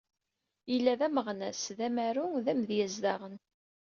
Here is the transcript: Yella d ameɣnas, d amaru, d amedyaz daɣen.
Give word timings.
Yella 0.71 0.93
d 0.99 1.01
ameɣnas, 1.07 1.63
d 1.77 1.79
amaru, 1.87 2.27
d 2.45 2.47
amedyaz 2.51 2.95
daɣen. 3.03 3.35